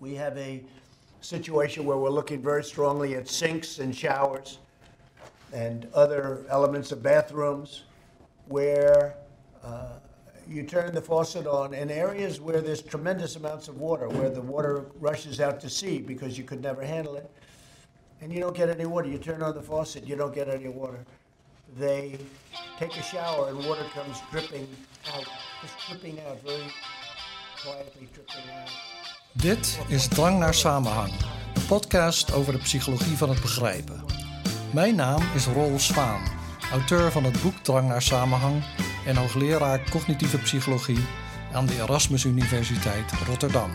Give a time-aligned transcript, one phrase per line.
[0.00, 0.62] We have a
[1.20, 4.58] situation where we're looking very strongly at sinks and showers
[5.52, 7.84] and other elements of bathrooms
[8.46, 9.14] where
[9.64, 9.94] uh,
[10.46, 14.40] you turn the faucet on in areas where there's tremendous amounts of water, where the
[14.40, 17.30] water rushes out to sea because you could never handle it,
[18.20, 19.08] and you don't get any water.
[19.08, 21.04] You turn on the faucet, you don't get any water.
[21.76, 22.18] They
[22.78, 24.66] take a shower and water comes dripping
[25.12, 25.26] out,
[25.60, 26.72] just dripping out, very
[27.62, 28.70] quietly dripping out.
[29.32, 31.12] Dit is Drang naar Samenhang,
[31.54, 34.04] een podcast over de psychologie van het begrijpen.
[34.72, 36.22] Mijn naam is Rol Zwaan,
[36.72, 38.62] auteur van het boek Drang naar Samenhang
[39.06, 40.98] en hoogleraar cognitieve psychologie
[41.52, 43.70] aan de Erasmus Universiteit Rotterdam.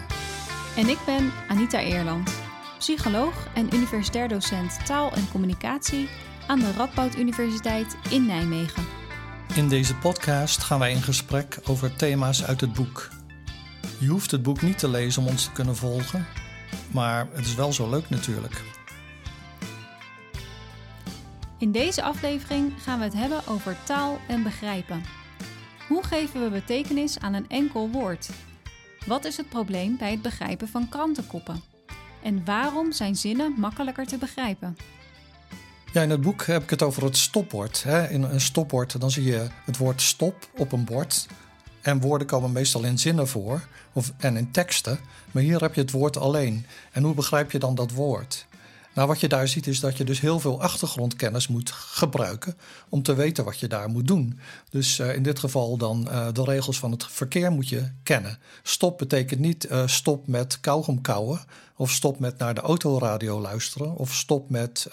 [0.75, 2.31] En ik ben Anita Eerland,
[2.77, 6.09] psycholoog en universitair docent taal en communicatie
[6.47, 8.83] aan de Radboud Universiteit in Nijmegen.
[9.55, 13.09] In deze podcast gaan wij in gesprek over thema's uit het boek.
[14.03, 16.25] Je hoeft het boek niet te lezen om ons te kunnen volgen,
[16.91, 18.61] maar het is wel zo leuk natuurlijk.
[21.57, 25.03] In deze aflevering gaan we het hebben over taal en begrijpen.
[25.87, 28.29] Hoe geven we betekenis aan een enkel woord?
[29.05, 31.61] Wat is het probleem bij het begrijpen van krantenkoppen?
[32.23, 34.77] En waarom zijn zinnen makkelijker te begrijpen?
[35.93, 37.85] Ja, in het boek heb ik het over het stopwoord.
[38.09, 41.27] In een stopwoord dan zie je het woord stop op een bord.
[41.83, 43.61] En woorden komen meestal in zinnen voor
[43.93, 44.99] of, en in teksten.
[45.31, 46.65] Maar hier heb je het woord alleen.
[46.91, 48.45] En hoe begrijp je dan dat woord?
[48.93, 52.57] Nou, wat je daar ziet is dat je dus heel veel achtergrondkennis moet gebruiken
[52.89, 54.39] om te weten wat je daar moet doen.
[54.69, 58.39] Dus uh, in dit geval dan uh, de regels van het verkeer moet je kennen.
[58.63, 61.41] Stop betekent niet uh, stop met kauwgom kauwen
[61.75, 64.87] of stop met naar de autoradio luisteren of stop met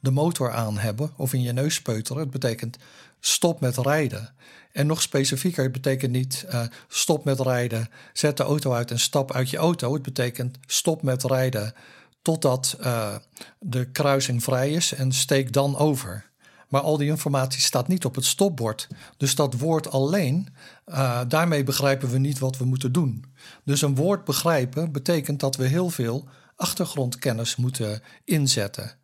[0.00, 2.22] de motor aan hebben of in je neus peuteren.
[2.22, 2.78] Het betekent
[3.20, 4.32] stop met rijden.
[4.72, 8.98] En nog specifieker, het betekent niet uh, stop met rijden, zet de auto uit en
[8.98, 9.92] stap uit je auto.
[9.92, 11.74] Het betekent stop met rijden
[12.22, 13.14] totdat uh,
[13.58, 16.30] de kruising vrij is en steek dan over.
[16.68, 18.88] Maar al die informatie staat niet op het stopbord.
[19.16, 20.48] Dus dat woord alleen,
[20.86, 23.24] uh, daarmee begrijpen we niet wat we moeten doen.
[23.64, 28.96] Dus een woord begrijpen betekent dat we heel veel achtergrondkennis moeten inzetten.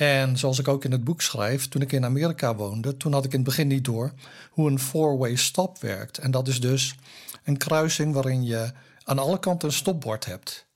[0.00, 3.24] En zoals ik ook in het boek schrijf, toen ik in Amerika woonde, toen had
[3.24, 4.12] ik in het begin niet door
[4.50, 6.18] hoe een four-way stop werkt.
[6.18, 6.94] En dat is dus
[7.44, 8.72] een kruising waarin je
[9.04, 10.66] aan alle kanten een stopbord hebt.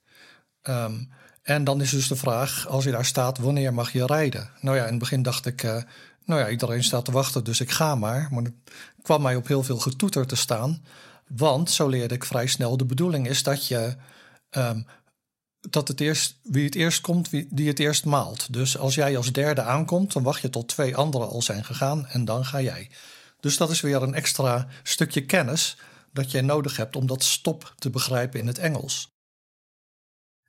[0.63, 1.09] Um,
[1.41, 4.49] en dan is dus de vraag, als je daar staat, wanneer mag je rijden?
[4.61, 5.81] Nou ja, in het begin dacht ik, uh,
[6.25, 8.27] nou ja, iedereen staat te wachten, dus ik ga maar.
[8.31, 8.53] Maar het
[9.01, 10.83] kwam mij op heel veel getoeter te staan.
[11.27, 13.95] Want, zo leerde ik vrij snel, de bedoeling is dat je
[14.51, 14.85] um,
[15.69, 18.53] dat het eerst, wie het eerst komt, wie, die het eerst maalt.
[18.53, 22.07] Dus als jij als derde aankomt, dan wacht je tot twee anderen al zijn gegaan
[22.07, 22.89] en dan ga jij.
[23.39, 25.77] Dus dat is weer een extra stukje kennis
[26.13, 29.13] dat je nodig hebt om dat stop te begrijpen in het Engels.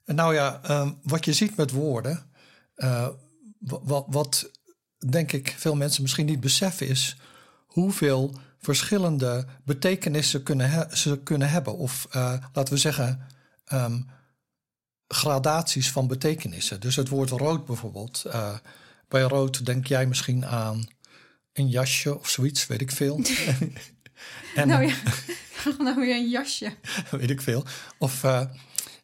[0.04, 2.30] En nou ja, uh, wat je ziet met woorden,
[2.76, 3.08] uh,
[3.58, 4.50] wat, wat
[5.10, 7.16] denk ik veel mensen misschien niet beseffen is
[7.66, 11.76] hoeveel verschillende betekenissen kunnen ze kunnen hebben.
[11.76, 13.26] Of uh, laten we zeggen,
[13.72, 14.06] um,
[15.08, 16.80] gradaties van betekenissen.
[16.80, 18.22] Dus het woord rood bijvoorbeeld.
[18.26, 18.54] Uh,
[19.08, 20.88] bij rood denk jij misschien aan
[21.52, 23.20] een jasje of zoiets, weet ik veel.
[24.54, 24.94] en, nou ja,
[25.84, 26.72] nou weer een jasje.
[27.10, 27.64] weet ik veel.
[27.98, 28.40] Of uh,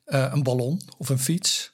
[0.06, 1.72] uh, een ballon of een fiets.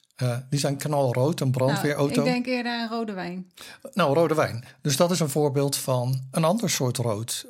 [0.49, 2.15] die zijn knalrood, een brandweerauto.
[2.15, 3.51] Nou, ik denk eerder aan rode wijn.
[3.93, 4.65] Nou, rode wijn.
[4.81, 7.45] Dus dat is een voorbeeld van een ander soort rood.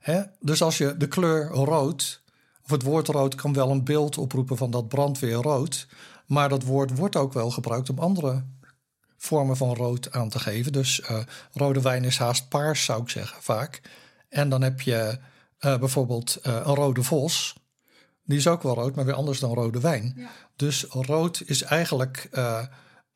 [0.00, 0.22] Hè?
[0.40, 2.22] Dus als je de kleur rood
[2.64, 5.86] of het woord rood kan wel een beeld oproepen van dat brandweer rood.
[6.26, 8.44] Maar dat woord wordt ook wel gebruikt om andere
[9.16, 10.72] vormen van rood aan te geven.
[10.72, 11.18] Dus uh,
[11.52, 13.80] rode wijn is haast paars, zou ik zeggen, vaak.
[14.28, 15.18] En dan heb je
[15.60, 17.54] uh, bijvoorbeeld uh, een rode vos.
[18.24, 20.14] Die is ook wel rood, maar weer anders dan rode wijn.
[20.16, 20.30] Ja.
[20.56, 22.28] Dus rood is eigenlijk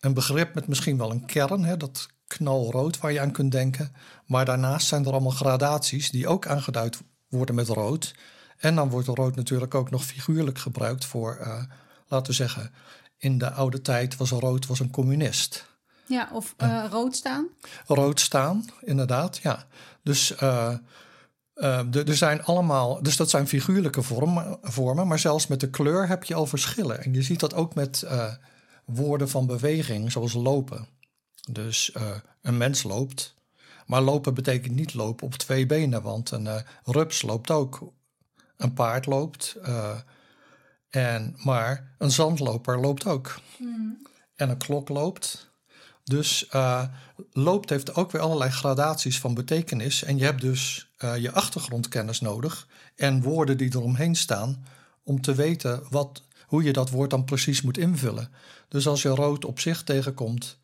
[0.00, 3.92] een begrip met misschien wel een kern, hè, dat knalrood waar je aan kunt denken.
[4.26, 8.14] Maar daarnaast zijn er allemaal gradaties die ook aangeduid worden met rood.
[8.58, 11.62] En dan wordt rood natuurlijk ook nog figuurlijk gebruikt voor, uh,
[12.06, 12.72] laten we zeggen,
[13.16, 15.66] in de oude tijd was rood was een communist.
[16.06, 17.46] Ja, of uh, rood staan.
[17.86, 19.66] Rood staan, inderdaad, ja.
[20.02, 20.74] Dus uh,
[21.92, 26.24] er zijn allemaal, dus dat zijn figuurlijke vormen, vormen, maar zelfs met de kleur heb
[26.24, 27.02] je al verschillen.
[27.04, 28.06] En je ziet dat ook met
[28.84, 30.88] woorden van beweging, zoals lopen.
[31.50, 31.94] Dus
[32.42, 33.34] een mens loopt,
[33.86, 37.92] maar lopen betekent niet lopen op twee benen, want een rups loopt ook
[38.58, 39.56] een paard loopt.
[39.62, 39.98] Uh,
[40.90, 43.40] en, maar een zandloper loopt ook.
[43.58, 44.06] Mm.
[44.36, 45.50] En een klok loopt.
[46.04, 46.84] Dus uh,
[47.32, 50.02] loopt heeft ook weer allerlei gradaties van betekenis.
[50.02, 54.64] En je hebt dus uh, je achtergrondkennis nodig en woorden die eromheen staan
[55.02, 58.32] om te weten wat, hoe je dat woord dan precies moet invullen.
[58.68, 60.58] Dus als je rood op zich tegenkomt,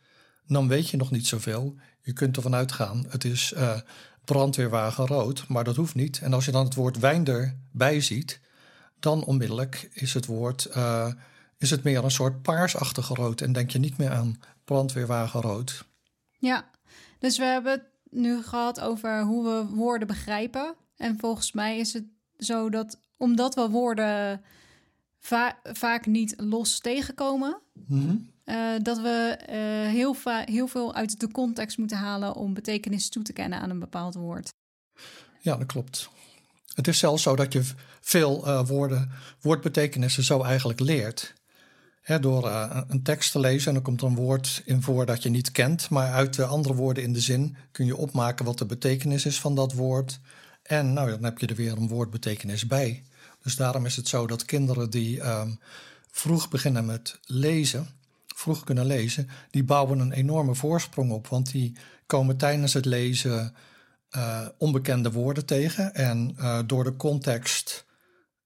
[0.46, 1.74] dan weet je nog niet zoveel.
[2.00, 3.78] Je kunt ervan uitgaan, het is uh,
[4.24, 6.20] brandweerwagen rood, maar dat hoeft niet.
[6.22, 8.40] En als je dan het woord wijn erbij ziet,
[9.00, 11.12] dan onmiddellijk is het woord uh,
[11.58, 15.84] is het meer een soort paarsachtige rood en denk je niet meer aan brandweerwagen rood.
[16.38, 16.70] Ja,
[17.18, 20.74] dus we hebben het nu gehad over hoe we woorden begrijpen.
[20.96, 22.04] En volgens mij is het
[22.38, 24.42] zo dat omdat we woorden
[25.72, 28.16] vaak niet los tegenkomen, Mhm.
[28.44, 29.56] Eh, dat we eh,
[29.92, 33.78] heel, heel veel uit de context moeten halen om betekenis toe te kennen aan een
[33.78, 34.52] bepaald woord.
[35.40, 36.08] Ja, dat klopt.
[36.74, 37.62] Het is zelfs zo dat je
[38.00, 39.10] veel uh, woorden,
[39.40, 41.34] woordbetekenissen zo eigenlijk leert.
[42.00, 45.06] Hè, door uh, een tekst te lezen en dan komt er een woord in voor
[45.06, 45.90] dat je niet kent.
[45.90, 49.40] Maar uit de andere woorden in de zin kun je opmaken wat de betekenis is
[49.40, 50.20] van dat woord.
[50.62, 53.02] En nou, dan heb je er weer een woordbetekenis bij.
[53.42, 55.58] Dus daarom is het zo dat kinderen die um,
[56.10, 57.88] vroeg beginnen met lezen,
[58.34, 61.26] vroeg kunnen lezen, die bouwen een enorme voorsprong op.
[61.26, 61.76] Want die
[62.06, 63.54] komen tijdens het lezen
[64.16, 65.94] uh, onbekende woorden tegen.
[65.94, 67.84] En uh, door de context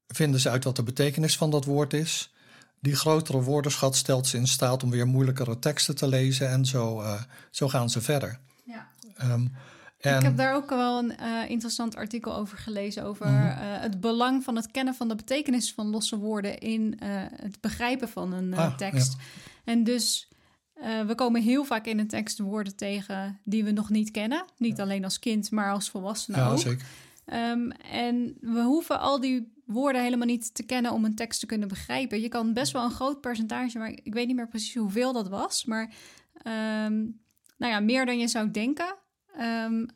[0.06, 2.32] vinden ze uit wat de betekenis van dat woord is.
[2.81, 6.49] Die grotere woordenschat stelt ze in staat om weer moeilijkere teksten te lezen.
[6.49, 8.38] En zo, uh, zo gaan ze verder.
[8.64, 8.88] Ja.
[9.23, 9.52] Um,
[9.99, 10.17] en...
[10.17, 13.05] Ik heb daar ook wel een uh, interessant artikel over gelezen.
[13.05, 13.46] Over mm -hmm.
[13.46, 17.61] uh, het belang van het kennen van de betekenis van losse woorden in uh, het
[17.61, 19.12] begrijpen van een ah, tekst.
[19.12, 19.25] Ja.
[19.69, 20.29] En dus
[21.06, 24.44] we komen heel vaak in een tekst woorden tegen die we nog niet kennen.
[24.56, 24.82] Niet Ja.
[24.82, 26.59] alleen als kind, maar als volwassene Ja, ook.
[26.59, 26.87] zeker.
[27.32, 31.47] Um, en we hoeven al die woorden helemaal niet te kennen om een tekst te
[31.47, 32.20] kunnen begrijpen.
[32.20, 35.29] Je kan best wel een groot percentage, maar ik weet niet meer precies hoeveel dat
[35.29, 35.65] was.
[35.65, 35.94] Maar
[36.85, 37.20] um,
[37.56, 38.94] nou ja, meer dan je zou denken.
[39.41, 39.87] Um,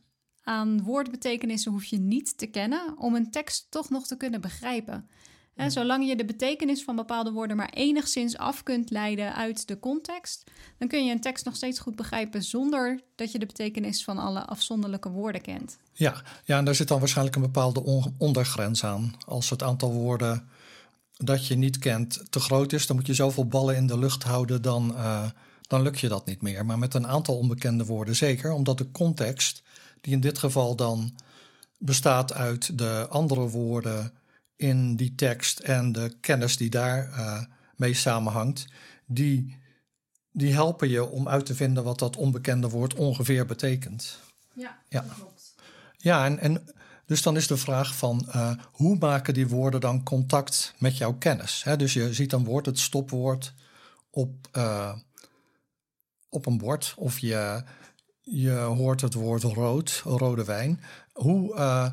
[0.43, 5.09] aan woordbetekenissen hoef je niet te kennen om een tekst toch nog te kunnen begrijpen.
[5.57, 10.45] Zolang je de betekenis van bepaalde woorden maar enigszins af kunt leiden uit de context,
[10.79, 14.19] dan kun je een tekst nog steeds goed begrijpen zonder dat je de betekenis van
[14.19, 15.77] alle afzonderlijke woorden kent.
[15.93, 19.15] Ja, ja, en daar zit dan waarschijnlijk een bepaalde on- ondergrens aan.
[19.27, 20.49] Als het aantal woorden
[21.17, 24.23] dat je niet kent te groot is, dan moet je zoveel ballen in de lucht
[24.23, 25.25] houden, dan, uh,
[25.63, 26.67] dan lukt je dat niet meer.
[26.67, 29.63] Maar met een aantal onbekende woorden zeker, omdat de context,
[30.01, 31.15] die in dit geval dan
[31.79, 34.13] bestaat uit de andere woorden
[34.63, 37.43] in die tekst en de kennis die daar uh,
[37.77, 38.67] mee samenhangt,
[39.07, 39.57] die,
[40.31, 44.19] die helpen je om uit te vinden wat dat onbekende woord ongeveer betekent.
[44.55, 45.01] Ja, Ja.
[45.01, 45.55] dat klopt.
[45.97, 46.65] Ja, en, en
[47.07, 51.15] dus dan is de vraag van uh, hoe maken die woorden dan contact met jouw
[51.15, 51.65] kennis?
[51.65, 51.77] Hè?
[51.77, 53.55] Dus je ziet een woord, het stopwoord,
[54.11, 54.93] op, uh,
[56.29, 57.63] op een bord of je,
[58.21, 60.81] je hoort het woord rood, rode wijn.
[61.13, 61.91] Hoe, uh,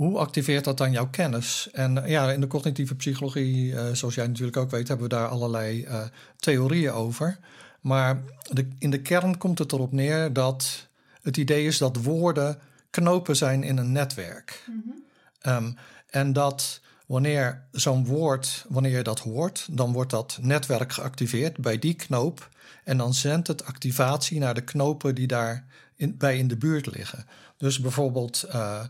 [0.00, 1.68] hoe activeert dat dan jouw kennis?
[1.72, 5.86] En ja, in de cognitieve psychologie, zoals jij natuurlijk ook weet, hebben we daar allerlei
[6.36, 7.38] theorieën over.
[7.80, 10.88] Maar de, in de kern komt het erop neer dat
[11.22, 12.58] het idee is dat woorden
[12.90, 14.64] knopen zijn in een netwerk.
[14.66, 15.56] Mhm.
[15.56, 15.76] Um,
[16.06, 21.78] en dat wanneer zo'n woord, wanneer je dat hoort, dan wordt dat netwerk geactiveerd bij
[21.78, 22.48] die knoop.
[22.84, 25.64] En dan zendt het activatie naar de knopen die daar
[25.96, 27.26] in, bij in de buurt liggen.
[27.56, 28.84] Dus bijvoorbeeld uh,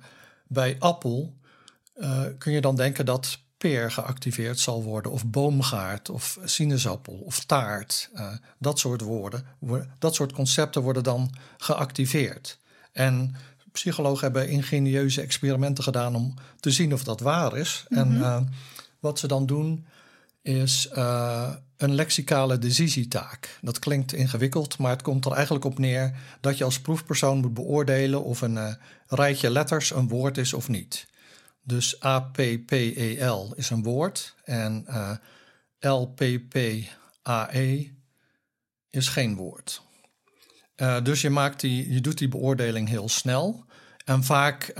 [0.53, 1.35] bij appel
[1.97, 7.45] uh, kun je dan denken dat peer geactiveerd zal worden, of boomgaard, of sinaasappel, of
[7.45, 8.11] taart.
[8.15, 9.47] Uh, dat soort woorden,
[9.99, 12.59] dat soort concepten worden dan geactiveerd.
[12.93, 13.35] En
[13.73, 17.85] psychologen hebben ingenieuze experimenten gedaan om te zien of dat waar is.
[17.89, 18.01] Mhm.
[18.01, 18.41] En uh,
[19.01, 19.87] wat ze dan doen
[20.43, 23.59] is uh, een lexicale decisietaak.
[23.61, 27.55] Dat klinkt ingewikkeld, maar het komt er eigenlijk op neer dat je als proefpersoon moet
[27.55, 28.75] beoordelen of een uh,
[29.07, 31.09] rijtje letters een woord is of niet.
[31.63, 35.11] Dus A-P-P-E-L is een woord en uh,
[35.79, 36.89] L-P-P-A-E
[38.91, 39.83] is geen woord.
[41.03, 43.65] Dus je, maakt die, je doet die beoordeling heel snel.
[44.05, 44.73] En vaak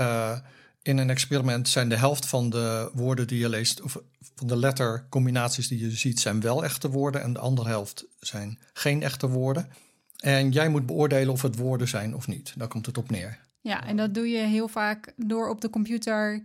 [0.83, 3.99] in een experiment zijn de helft van de woorden die je leest, of
[4.35, 7.23] van de lettercombinaties die je ziet, zijn wel echte woorden.
[7.23, 9.69] En de andere helft zijn geen echte woorden.
[10.17, 12.53] En jij moet beoordelen of het woorden zijn of niet.
[12.57, 13.39] Daar komt het op neer.
[13.61, 16.43] Ja, en dat doe je heel vaak door op de computer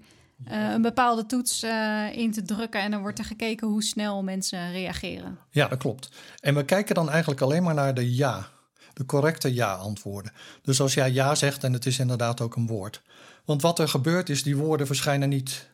[0.51, 2.81] uh, een bepaalde toets uh, in te drukken.
[2.81, 5.37] En dan wordt er gekeken hoe snel mensen reageren.
[5.49, 6.09] Ja, dat klopt.
[6.39, 8.47] En we kijken dan eigenlijk alleen maar naar de ja
[8.93, 10.31] de correcte ja-antwoorden.
[10.61, 13.01] Dus als jij ja zegt en het is inderdaad ook een woord.
[13.45, 15.69] Want wat er gebeurt is, die woorden verschijnen niet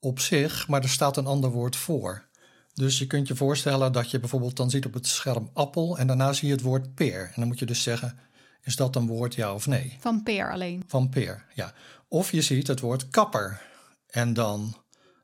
[0.00, 2.26] op zich, maar er staat een ander woord voor.
[2.74, 6.06] Dus je kunt je voorstellen dat je bijvoorbeeld dan ziet op het scherm appel en
[6.06, 7.20] daarna zie je het woord peer.
[7.20, 8.18] En dan moet je dus zeggen,
[8.62, 9.96] is dat een woord ja of nee?
[10.00, 10.84] Van peer alleen.
[10.86, 11.72] Van peer, ja.
[12.08, 13.62] Of je ziet het woord kapper
[14.06, 14.76] en dan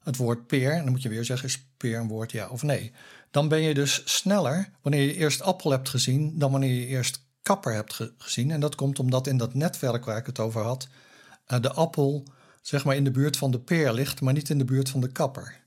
[0.03, 0.73] het woord peer.
[0.73, 2.93] En dan moet je weer zeggen, is peer een woord, ja of nee.
[3.31, 7.27] Dan ben je dus sneller wanneer je eerst appel hebt gezien dan wanneer je eerst
[7.43, 8.51] kapper hebt gezien.
[8.51, 10.89] En dat komt omdat in dat netwerk waar ik het over had,
[11.47, 12.25] de appel
[12.63, 15.01] zeg maar in de buurt van de peer ligt, maar niet in de buurt van
[15.01, 15.63] de kapper.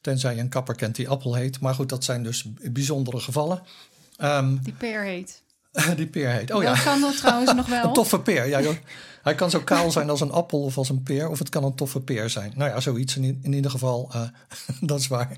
[0.00, 1.60] Tenzij je een kapper kent die appel heet.
[1.60, 3.62] Maar goed, dat zijn dus bijzondere gevallen.
[4.22, 5.42] Um, die peer heet.
[5.96, 6.52] die peer heet.
[6.52, 6.74] Oh ja.
[6.74, 7.84] Dat kan dat trouwens nog wel.
[7.84, 8.46] Een toffe peer.
[8.46, 8.76] Ja, joh.
[9.22, 11.28] Hij kan zo kaal zijn als een appel of als een peer.
[11.28, 12.52] Of het kan een toffe peer zijn.
[12.56, 14.10] Nou ja, zoiets in, in ieder geval.
[14.14, 14.22] Uh,
[14.88, 15.36] dat is waar.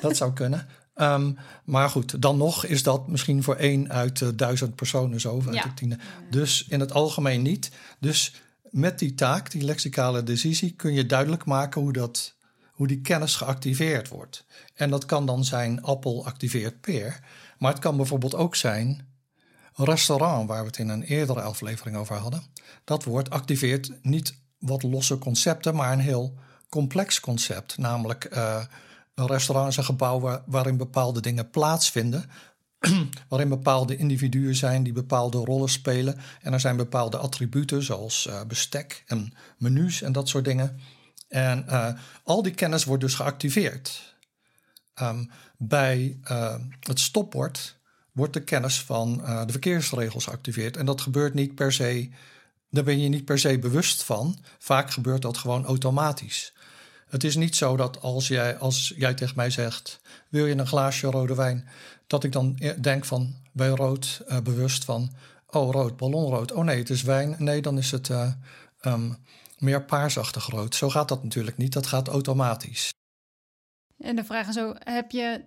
[0.00, 0.66] dat zou kunnen.
[0.96, 5.42] Um, maar goed, dan nog is dat misschien voor één uit uh, duizend personen zo.
[5.46, 5.62] Uit ja.
[5.62, 5.98] de tiende.
[6.30, 7.70] Dus in het algemeen niet.
[8.00, 8.34] Dus
[8.72, 12.34] met die taak, die lexicale decisie, kun je duidelijk maken hoe, dat,
[12.72, 14.44] hoe die kennis geactiveerd wordt.
[14.74, 17.20] En dat kan dan zijn appel activeert peer.
[17.58, 19.08] Maar het kan bijvoorbeeld ook zijn
[19.74, 22.42] restaurant, waar we het in een eerdere aflevering over hadden.
[22.84, 26.38] Dat woord activeert niet wat losse concepten, maar een heel
[26.68, 27.78] complex concept.
[27.78, 28.64] Namelijk uh,
[29.14, 32.30] een restaurant is een gebouw waarin bepaalde dingen plaatsvinden.
[33.28, 36.18] waarin bepaalde individuen zijn die bepaalde rollen spelen.
[36.40, 40.80] En er zijn bepaalde attributen zoals uh, bestek en menus en dat soort dingen.
[41.28, 41.88] En uh,
[42.24, 44.14] al die kennis wordt dus geactiveerd.
[45.00, 47.80] Um, bij uh, het stopbord
[48.12, 50.76] wordt de kennis van de verkeersregels geactiveerd.
[50.76, 52.10] En dat gebeurt niet per se,
[52.70, 54.38] daar ben je niet per se bewust van.
[54.58, 56.52] Vaak gebeurt dat gewoon automatisch.
[57.12, 60.66] Het is niet zo dat als jij, als jij tegen mij zegt: Wil je een
[60.66, 61.68] glaasje rode wijn?
[62.06, 65.12] Dat ik dan denk van bij rood uh, bewust van:
[65.46, 66.52] Oh, rood, ballonrood.
[66.52, 67.36] Oh nee, het is wijn.
[67.38, 68.32] Nee, dan is het uh,
[68.82, 69.16] um,
[69.58, 70.74] meer paarsachtig rood.
[70.74, 71.72] Zo gaat dat natuurlijk niet.
[71.72, 72.92] Dat gaat automatisch.
[73.98, 75.44] En de vraag is zo: heb je,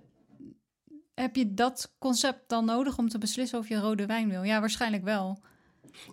[1.16, 4.44] heb je dat concept dan nodig om te beslissen of je rode wijn wil?
[4.44, 5.40] Ja, waarschijnlijk wel.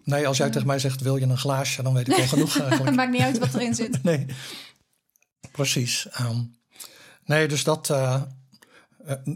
[0.04, 1.82] Nee, als jij tegen mij zegt: Wil je een glaasje?
[1.82, 2.96] Dan weet ik wel genoeg eigenlijk.
[2.96, 4.02] Maakt niet uit wat erin zit.
[4.02, 4.26] nee
[5.50, 6.08] precies.
[6.20, 6.56] Um,
[7.24, 7.88] nee, dus dat.
[7.88, 8.22] Uh,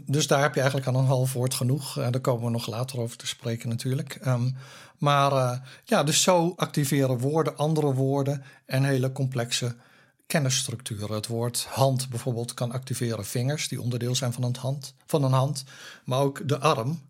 [0.05, 1.97] dus daar heb je eigenlijk aan een half woord genoeg.
[1.97, 4.19] Uh, daar komen we nog later over te spreken, natuurlijk.
[4.25, 4.55] Um,
[4.97, 9.75] maar ja, dus zo activeren woorden andere woorden en hele complexe
[10.27, 11.15] kennisstructuren.
[11.15, 14.93] Het woord hand bijvoorbeeld kan activeren vingers, die onderdeel zijn van een hand.
[15.05, 15.63] Van een hand
[16.03, 17.01] maar ook de arm,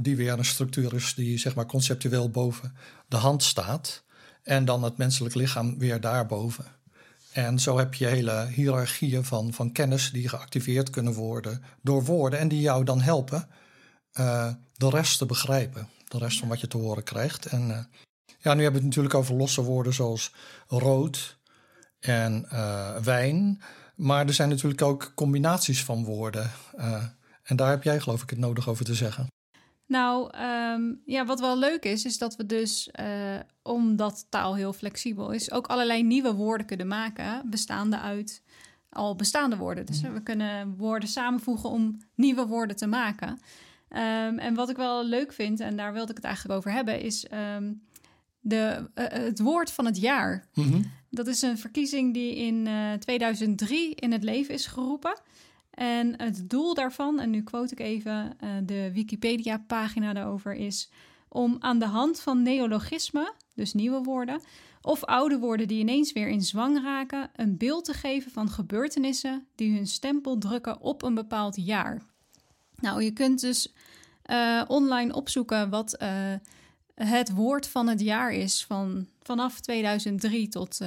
[0.00, 2.76] die weer een structuur is die zeg maar conceptueel boven
[3.08, 4.02] de hand staat.
[4.42, 6.64] En dan het menselijk lichaam weer daarboven.
[7.36, 12.38] En zo heb je hele hiërarchieën van, van kennis die geactiveerd kunnen worden door woorden
[12.38, 13.48] en die jou dan helpen
[14.20, 15.88] uh, de rest te begrijpen.
[16.08, 17.46] De rest van wat je te horen krijgt.
[17.46, 17.78] En uh,
[18.38, 20.34] ja, nu hebben we het natuurlijk over losse woorden zoals
[20.66, 21.38] rood
[22.00, 23.62] en uh, wijn.
[23.94, 26.50] Maar er zijn natuurlijk ook combinaties van woorden.
[27.42, 29.26] en daar heb jij geloof ik het nodig over te zeggen.
[29.86, 34.72] Nou, ehm, ja, wat wel leuk is, is dat we dus, uh, omdat taal heel
[34.72, 38.42] flexibel is, ook allerlei nieuwe woorden kunnen maken, bestaande uit
[38.96, 39.86] al bestaande woorden.
[39.86, 43.28] Dus we kunnen woorden samenvoegen om nieuwe woorden te maken.
[43.28, 47.00] Um, en wat ik wel leuk vind, en daar wilde ik het eigenlijk over hebben,
[47.00, 47.26] is
[47.56, 47.82] um,
[48.40, 50.46] de, uh, het woord van het jaar.
[50.54, 50.90] Mm -hmm.
[51.10, 55.20] Dat is een verkiezing die in uh, 2003 in het leven is geroepen.
[55.76, 60.90] En het doel daarvan, en nu quote ik even uh, de Wikipedia-pagina daarover, is
[61.28, 64.40] om aan de hand van neologismen, dus nieuwe woorden,
[64.80, 69.46] of oude woorden die ineens weer in zwang raken, een beeld te geven van gebeurtenissen
[69.54, 72.02] die hun stempel drukken op een bepaald jaar.
[72.76, 73.72] Nou, je kunt dus
[74.30, 76.34] uh, online opzoeken wat uh,
[76.94, 80.78] het woord van het jaar is van vanaf 2003 tot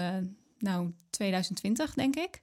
[0.57, 2.41] nou, 2020, denk ik.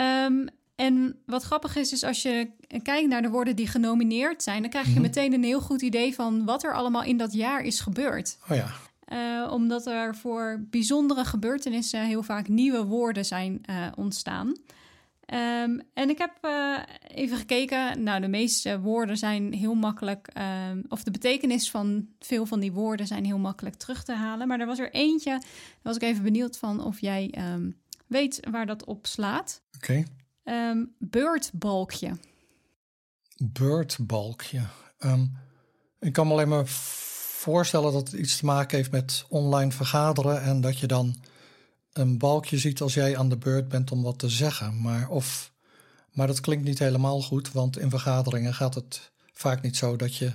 [0.00, 2.50] Um, en wat grappig is, is als je
[2.82, 5.02] kijkt naar de woorden die genomineerd zijn, dan krijg je mhm.
[5.02, 8.38] meteen een heel goed idee van wat er allemaal in dat jaar is gebeurd.
[8.50, 8.70] Oh ja.
[9.12, 14.46] Uh, omdat er voor bijzondere gebeurtenissen heel vaak nieuwe woorden zijn uh, ontstaan.
[14.46, 16.78] Um, en ik heb uh,
[17.08, 18.02] even gekeken.
[18.02, 20.28] Nou, de meeste woorden zijn heel makkelijk,
[20.70, 24.48] um, of de betekenis van veel van die woorden zijn heel makkelijk terug te halen.
[24.48, 25.42] Maar er was er eentje, daar
[25.82, 29.62] was ik even benieuwd van of jij um, weet waar dat op slaat.
[29.76, 30.04] Oké.
[30.48, 32.16] Um, beurtbalkje.
[33.36, 34.62] Beurtbalkje.
[34.98, 35.38] Um,
[36.00, 40.42] ik kan me alleen maar voorstellen dat het iets te maken heeft met online vergaderen
[40.42, 41.14] en dat je dan
[41.92, 44.80] een balkje ziet als jij aan de beurt bent om wat te zeggen.
[44.80, 45.52] Maar, of,
[46.10, 50.16] maar dat klinkt niet helemaal goed, want in vergaderingen gaat het vaak niet zo dat
[50.16, 50.32] je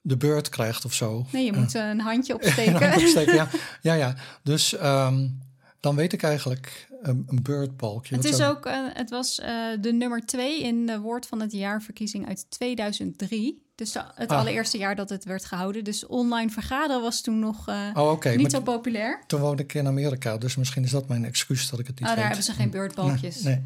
[0.00, 1.26] de beurt krijgt of zo.
[1.32, 2.74] Nee, je moet uh, een handje opsteken.
[2.74, 3.48] een handje opsteken ja.
[3.82, 4.14] ja, ja.
[4.42, 5.40] Dus um,
[5.80, 8.14] dan weet ik eigenlijk een, een beurtbalkje.
[8.14, 9.46] Het, is ook, uh, het was uh,
[9.80, 13.68] de nummer twee in de Woord van het Jaarverkiezing uit 2003.
[13.74, 14.38] Dus het ah.
[14.38, 15.84] allereerste jaar dat het werd gehouden.
[15.84, 18.32] Dus online vergaderen was toen nog uh, oh, okay.
[18.32, 19.22] niet maar zo populair.
[19.26, 22.08] Toen woonde ik in Amerika, dus misschien is dat mijn excuus dat ik het niet
[22.08, 22.26] Oh, daar weet.
[22.26, 23.42] hebben ze geen beurtbalkjes.
[23.42, 23.62] Nee.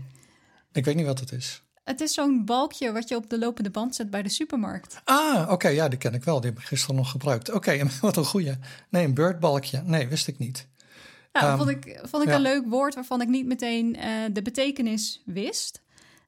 [0.73, 1.62] Ik weet niet wat het is.
[1.85, 5.00] Het is zo'n balkje wat je op de lopende band zet bij de supermarkt.
[5.04, 6.40] Ah, oké, ja, die ken ik wel.
[6.40, 7.52] Die heb ik gisteren nog gebruikt.
[7.52, 8.54] Oké, wat een goeie.
[8.88, 9.83] Nee, een beurtbalkje.
[9.85, 10.66] Nee, wist ik niet.
[11.41, 12.35] Nou, Ehm, vond ik, vond ik ja.
[12.35, 15.83] een leuk woord waarvan ik niet meteen eh, de betekenis wist.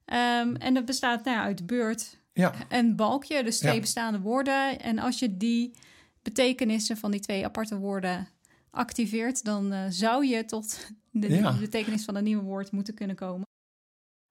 [0.05, 3.79] Ehm, en dat bestaat nou ja, uit beurt Ja, en balkje, dus twee Ja.
[3.79, 4.79] bestaande woorden.
[4.79, 5.73] En als je die
[6.21, 8.27] betekenissen van die twee aparte woorden
[8.71, 11.57] activeert, dan eh, zou je tot de Ja.
[11.59, 13.46] betekenis van een nieuw woord moeten kunnen komen.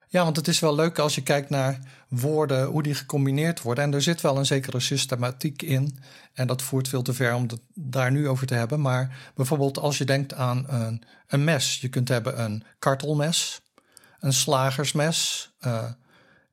[0.09, 3.85] Ja, want het is wel leuk als je kijkt naar woorden, hoe die gecombineerd worden.
[3.85, 5.99] En er zit wel een zekere systematiek in.
[6.33, 8.81] En dat voert veel te ver om het daar nu over te hebben.
[8.81, 11.81] Maar bijvoorbeeld als je denkt aan een, een mes.
[11.81, 13.61] Je kunt hebben een kartelmes,
[14.21, 15.85] een slagersmes eh,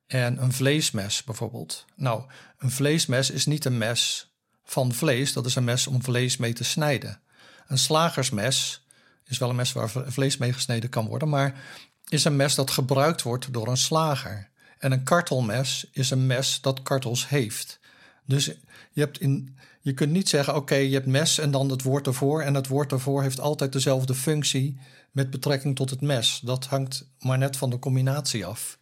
[0.06, 1.84] en een vleesmes bijvoorbeeld.
[1.96, 2.22] Nou,
[2.58, 4.32] een vleesmes is niet een mes
[4.64, 5.32] van vlees.
[5.32, 7.20] Dat is een mes om vlees mee te snijden.
[7.66, 8.86] Een slagersmes
[9.24, 11.28] is wel een mes waar vlees mee gesneden kan worden.
[11.28, 11.54] Maar
[12.14, 14.48] is een mes dat gebruikt wordt door een slager.
[14.78, 17.78] En een kartelmes is een mes dat kartels heeft.
[18.26, 18.44] Dus
[18.92, 22.06] je, hebt in, je kunt niet zeggen, oké, je hebt mes en dan het woord
[22.06, 22.42] ervoor.
[22.42, 24.78] En het woord ervoor heeft altijd dezelfde functie
[25.10, 26.40] met betrekking tot het mes.
[26.44, 28.78] Dat hangt maar net van de combinatie af.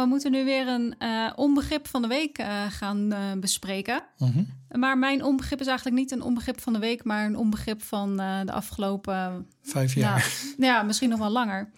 [0.00, 4.02] We moeten nu weer een eh, onbegrip van de week eh, gaan eh, bespreken.
[4.18, 4.42] Mhm.
[4.70, 8.16] Maar mijn onbegrip is eigenlijk niet een onbegrip van de week, maar een onbegrip van
[8.16, 10.32] de afgelopen Vijf jaar.
[10.56, 11.70] Nou, ja, misschien nog wel langer.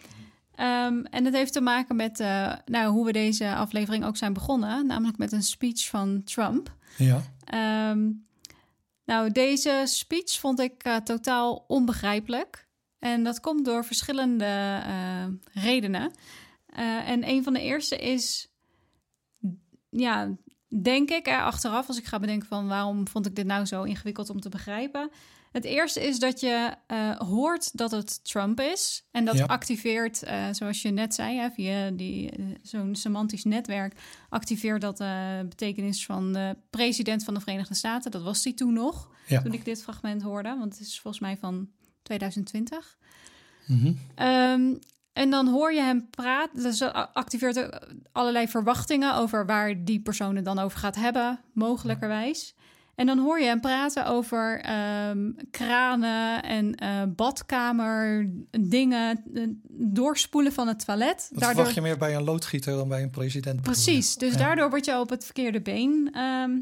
[0.54, 2.18] Ehm, en het heeft te maken met
[2.64, 6.74] nou, hoe we deze aflevering ook zijn begonnen, namelijk met een speech van Trump.
[6.96, 7.20] Ja.
[7.44, 8.10] Ehm,
[9.04, 12.68] nou, deze speech vond ik totaal onbegrijpelijk.
[12.98, 14.80] En dat komt door verschillende
[15.52, 16.10] redenen.
[16.78, 18.48] Eh, en een van de eerste is,
[19.90, 20.36] ja,
[20.82, 23.82] denk ik er achteraf, als ik ga bedenken van waarom vond ik dit nou zo
[23.82, 25.10] ingewikkeld om te begrijpen.
[25.52, 29.06] Het eerste is dat je eh, hoort dat het Trump is.
[29.10, 29.44] En dat Ja.
[29.44, 34.96] activeert, eh, zoals je net zei, hè, via die, eh, zo'n semantisch netwerk, activeert dat
[34.96, 38.10] de betekenis van de president van de Verenigde Staten.
[38.10, 39.42] Dat was die toen nog, Ja.
[39.42, 40.56] toen ik dit fragment hoorde.
[40.58, 41.68] Want het is volgens mij van
[42.02, 42.98] 2020.
[43.66, 43.92] Mhm.
[44.14, 44.74] Ehm,
[45.18, 46.62] en dan hoor je hem praten.
[46.62, 47.68] Dus activeert
[48.12, 52.54] allerlei verwachtingen over waar die persoon het dan over gaat hebben, mogelijkerwijs.
[52.94, 59.24] En dan hoor je hem praten over ehm, kranen en eh, badkamer dingen,
[59.70, 61.28] doorspoelen van het toilet.
[61.32, 63.62] Dat verwacht je meer bij een loodgieter dan bij een president.
[63.62, 64.38] Precies, dus Ja.
[64.38, 66.60] daardoor word je op het verkeerde been ehm,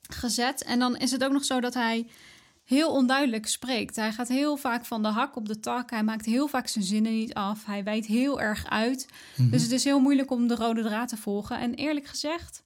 [0.00, 0.64] gezet.
[0.64, 2.06] En dan is het ook nog zo dat hij
[2.66, 3.96] heel onduidelijk spreekt.
[3.96, 5.90] Hij gaat heel vaak van de hak op de tak.
[5.90, 7.64] Hij maakt heel vaak zijn zinnen niet af.
[7.64, 9.08] Hij wijdt heel erg uit.
[9.36, 9.50] Mhm.
[9.50, 11.58] Dus het is heel moeilijk om de rode draad te volgen.
[11.60, 12.62] En eerlijk gezegd,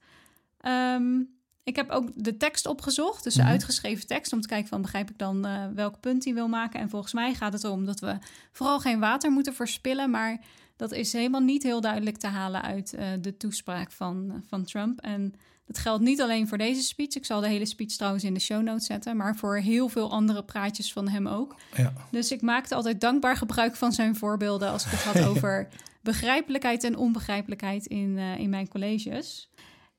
[0.61, 1.21] ehm,
[1.63, 3.25] ik heb ook de tekst opgezocht.
[3.25, 3.51] Dus de Mhm.
[3.51, 4.33] uitgeschreven tekst.
[4.33, 6.81] Om te kijken van begrijp ik dan eh, welk punt hij wil maken.
[6.81, 8.17] En volgens mij gaat het erom dat we
[8.53, 10.11] vooral geen water moeten verspillen.
[10.11, 10.41] Maar
[10.77, 15.01] dat is helemaal niet heel duidelijk te halen uit eh, de toespraak van, van Trump.
[15.01, 15.35] En
[15.73, 17.15] dat geldt niet alleen voor deze speech.
[17.15, 19.17] Ik zal de hele speech trouwens in de show notes zetten.
[19.17, 21.55] Maar voor heel veel andere praatjes van hem ook.
[21.77, 21.93] Ja.
[22.11, 25.69] Dus ik maakte altijd dankbaar gebruik van zijn voorbeelden als ik het had over
[26.03, 29.51] begrijpelijkheid en onbegrijpelijkheid in, eh, in mijn colleges.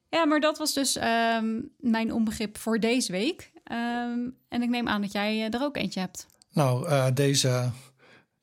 [0.10, 3.52] Ja, maar dat was dus ehm, mijn onbegrip voor deze week.
[3.64, 6.28] Ehm, en ik neem aan dat jij eh, er ook eentje hebt.
[6.54, 7.70] Nou, eh, deze,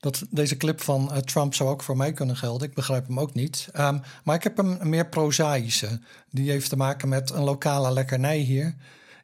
[0.01, 2.69] dat, deze clip van eh, Trump zou ook voor mij kunnen gelden.
[2.69, 3.69] Ik begrijp hem ook niet.
[3.73, 6.01] Ehm, maar ik heb een meer prozaïsche.
[6.31, 8.75] Die heeft te maken met een lokale lekkernij hier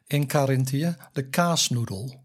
[0.07, 0.95] in Carinthië.
[1.11, 2.23] De kaasnoedel.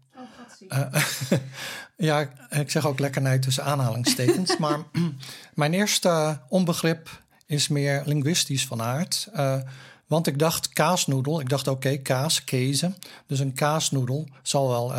[0.67, 1.03] Eh,
[2.09, 4.57] ja, ik zeg ook lekkernij tussen aanhalingstekens.
[4.57, 4.79] maar
[5.53, 9.29] mijn eerste onbegrip is meer linguïstisch van aard.
[9.33, 9.59] Eh,
[10.07, 11.39] want ik dacht kaasnoedel.
[11.39, 12.95] Ik dacht oké, kaas, kezen.
[13.27, 14.93] Dus een kaasnoedel zal wel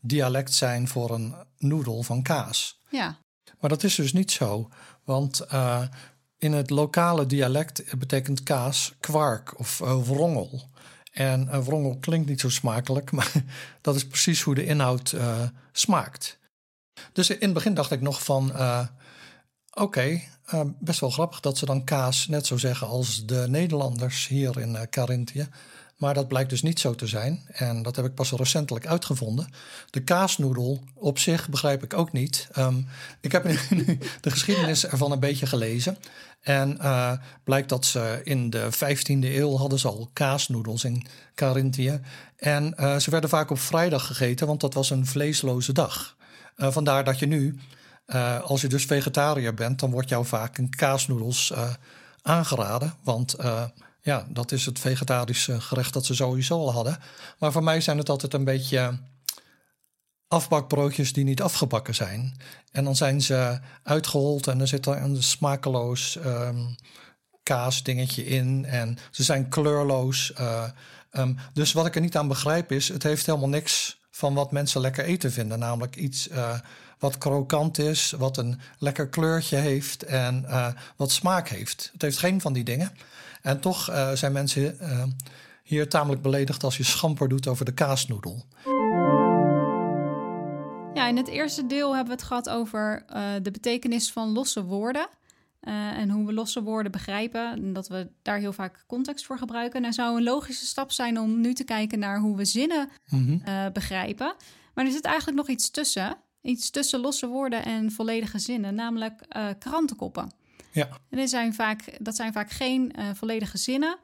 [0.00, 2.80] dialect zijn voor een noedel van kaas.
[2.88, 3.18] Ja,
[3.60, 4.68] Maar dat is dus niet zo.
[5.04, 5.82] Want eh,
[6.38, 10.68] in het lokale dialect betekent kaas kwark of eh, wrongel.
[11.12, 13.32] En eh, wrongel klinkt niet zo smakelijk, maar
[13.80, 15.14] dat is precies hoe de inhoud
[15.72, 16.38] smaakt.
[17.12, 18.52] Dus in het begin dacht ik nog van,
[19.72, 20.20] oké,
[20.78, 24.88] best wel grappig dat ze dan kaas net zo zeggen als de Nederlanders hier in
[24.90, 25.48] Carinthië.
[26.04, 27.42] Maar dat blijkt dus niet zo te zijn.
[27.52, 29.48] En dat heb ik pas recentelijk uitgevonden.
[29.90, 32.48] De kaasnoedel op zich begrijp ik ook niet.
[32.52, 32.80] Ehm,
[33.20, 33.42] ik heb
[34.20, 35.96] de geschiedenis ervan een beetje gelezen.
[36.40, 37.12] En eh,
[37.44, 42.00] blijkt dat ze in de 15e eeuw hadden ze al kaasnoedels in Carinthië.
[42.36, 46.16] En eh, ze werden vaak op vrijdag gegeten, want dat was een vleesloze dag.
[46.56, 47.58] Eh, vandaar dat je nu,
[48.42, 51.52] als je dus vegetariër bent, dan wordt jou vaak een kaasnoedels
[52.22, 52.94] aangeraden.
[53.02, 53.36] Want
[54.04, 56.98] ja, dat is het vegetarische gerecht dat ze sowieso al hadden.
[57.38, 58.98] Maar voor mij zijn het altijd een beetje
[60.28, 62.36] afbakbroodjes die niet afgebakken zijn.
[62.72, 66.76] En dan zijn ze uitgehold en er zit er een smakeloos um,
[67.42, 68.64] kaasdingetje in.
[68.64, 70.32] En ze zijn kleurloos.
[70.40, 70.64] Uh,
[71.12, 74.52] um, dus wat ik er niet aan begrijp is, het heeft helemaal niks van wat
[74.52, 75.58] mensen lekker eten vinden.
[75.58, 76.58] Namelijk iets uh,
[76.98, 81.90] wat krokant is, wat een lekker kleurtje heeft en uh, wat smaak heeft.
[81.92, 82.92] Het heeft geen van die dingen.
[83.44, 84.78] En toch zijn mensen
[85.62, 88.44] hier tamelijk beledigd als je schamper doet over de kaasnoedel.
[90.94, 94.64] Ja, in het eerste deel hebben we het gehad over uh, de betekenis van losse
[94.64, 95.06] woorden.
[95.60, 97.52] En hoe we losse woorden begrijpen.
[97.52, 99.80] En dat we daar heel vaak context voor gebruiken.
[99.80, 102.88] En er zou een logische stap zijn om nu te kijken naar hoe we zinnen
[103.08, 103.42] mm -hmm.
[103.48, 104.34] uh, begrijpen.
[104.74, 106.16] Maar er zit eigenlijk nog iets tussen.
[106.42, 109.26] Iets tussen losse woorden en volledige zinnen, namelijk
[109.58, 110.30] krantenkoppen.
[110.74, 110.88] Ja.
[111.10, 113.98] En dat zijn vaak, dat zijn vaak geen volledige zinnen.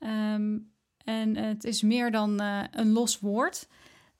[0.00, 0.72] Um,
[1.04, 3.66] en het is meer dan een los woord.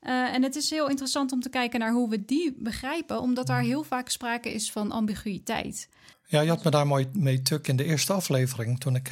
[0.02, 3.46] Uh, en het is heel interessant om te kijken naar hoe we die begrijpen, omdat
[3.46, 5.88] daar heel vaak sprake is van ambiguïteit.
[6.26, 9.10] Ja, je had me daar mooi mee tuk in de eerste aflevering toen ik.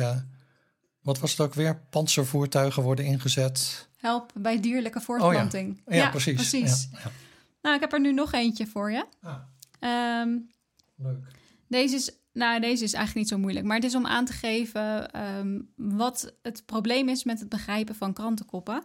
[1.02, 1.80] Wat was het ook weer?
[1.90, 3.88] Panzervoertuigen worden ingezet.
[3.96, 5.80] Help bij dierlijke voortplanting.
[5.84, 6.00] Oh ja.
[6.00, 6.10] ja.
[6.10, 6.34] precies.
[6.34, 6.88] precies.
[6.92, 7.10] Ja,
[7.62, 9.04] nou, ik heb er nu nog eentje voor je.
[9.22, 10.20] Ah.
[10.20, 10.50] Um,
[10.96, 11.26] Leuk.
[11.68, 14.32] Deze is, nou, deze is eigenlijk niet zo moeilijk, maar het is om aan te
[14.32, 18.84] geven um, wat het probleem is met het begrijpen van krantenkoppen.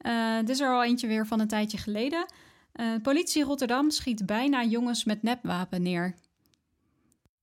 [0.00, 2.26] Uh, dit is er al eentje weer van een tijdje geleden.
[2.74, 6.14] Uh, politie Rotterdam schiet bijna jongens met nepwapen neer.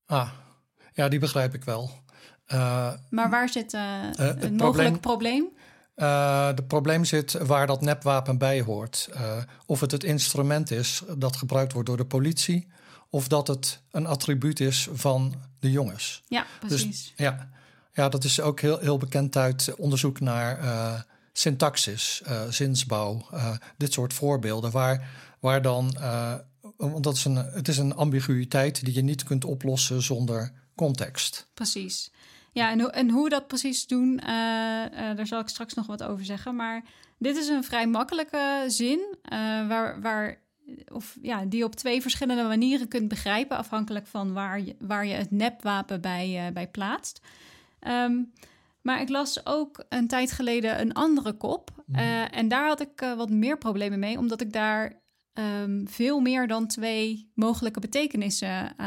[0.06, 0.32] Ah,
[0.94, 1.92] ja, die begrijp ik wel.
[2.54, 5.50] Uh, maar waar zit het, het mogelijk probleem?
[5.96, 9.10] Het probleem zit waar dat nepwapen bij hoort.
[9.66, 12.68] of het het instrument is dat gebruikt wordt door de politie,
[13.10, 16.24] of dat het een attribuut is van de jongens.
[16.28, 16.88] Ja, dus, precies.
[16.88, 17.50] Dus, ja.
[17.94, 21.06] ja, dat is ook heel, heel bekend uit onderzoek naar
[21.38, 26.34] syntaxis, uh, zinsbouw, uh, dit soort voorbeelden, waar, waar dan, uh,
[26.78, 31.48] want dat is een, het is een ambiguïteit die je niet kunt oplossen zonder context.
[31.54, 32.12] Precies.
[32.52, 34.18] Ja, en, en hoe we dat precies doen,
[35.16, 36.56] daar zal ik straks nog wat over zeggen.
[36.56, 36.84] Maar
[37.18, 39.16] dit is een vrij makkelijke zin,
[39.68, 40.42] waar, waar,
[40.92, 45.06] of, ja, die je op twee verschillende manieren kunt begrijpen, afhankelijk van waar je, waar
[45.06, 47.22] je het nepwapen bij, bij plaatst.
[47.88, 48.32] Um,
[48.88, 51.84] maar ik las ook een tijd geleden een andere kop.
[51.86, 52.00] Mhm.
[52.00, 55.02] Uh, en daar had ik uh, wat meer problemen mee, omdat ik daar
[55.34, 58.78] um, veel meer dan twee mogelijke betekenissen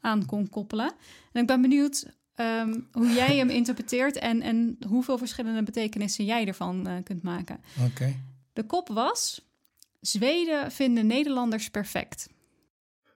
[0.00, 0.92] aan kon koppelen.
[1.32, 6.46] En ik ben benieuwd um, hoe jij hem interpreteert en, en hoeveel verschillende betekenissen jij
[6.46, 7.60] ervan kunt maken.
[7.90, 8.16] Okay.
[8.52, 9.49] De kop was:
[10.00, 12.28] Zweden vinden Nederlanders perfect.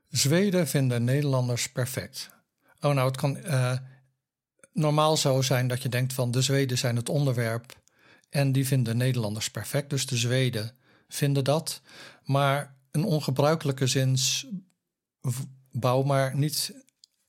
[0.09, 2.31] Zweden vinden Nederlanders perfect.
[2.81, 3.39] Oh, nou, het kan
[4.73, 7.83] normaal zou zijn dat je denkt van de Zweden zijn het onderwerp
[8.31, 9.91] en die vinden Nederlanders perfect.
[9.91, 10.77] Dus de Zweden
[11.09, 11.81] vinden dat.
[12.23, 14.53] Maar een ongebruikelijke zinsbouw,
[16.03, 16.75] maar niet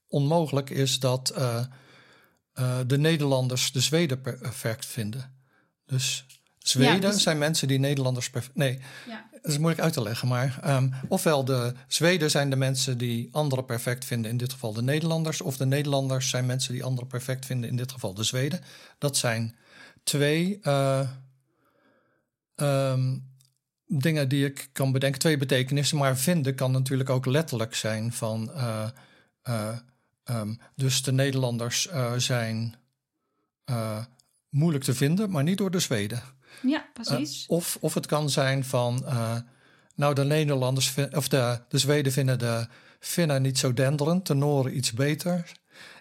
[0.08, 1.66] onmogelijk is dat uh,
[2.54, 5.36] uh, de Nederlanders de Zweden perfect vinden.
[5.86, 6.26] Dus
[6.68, 7.24] Zweden ja, dus...
[7.24, 8.56] zijn mensen die Nederlanders perfect.
[8.56, 9.28] Nee, ja.
[9.32, 10.28] dat is moeilijk uit te leggen.
[10.28, 14.74] Maar um, ofwel de Zweden zijn de mensen die anderen perfect vinden, in dit geval
[14.74, 15.42] de Nederlanders.
[15.42, 18.60] Of de Nederlanders zijn mensen die anderen perfect vinden, in dit geval de Zweden.
[18.98, 19.56] Dat zijn
[20.04, 21.10] twee uh,
[22.56, 23.34] um,
[23.88, 25.98] dingen die ik kan bedenken, twee betekenissen.
[25.98, 28.52] Maar vinden kan natuurlijk ook letterlijk zijn van.
[28.56, 29.78] Uh,
[30.26, 32.76] um, dus de Nederlanders zijn
[34.50, 36.22] moeilijk te vinden, maar niet door de Zweden.
[36.62, 37.44] Ja, precies.
[37.44, 39.36] Uh, of, of het kan zijn van, uh,
[39.96, 42.68] nou de Nederlanders, of de, de Zweden vinden de
[43.00, 45.52] Finnen niet zo denderend, de Noren iets beter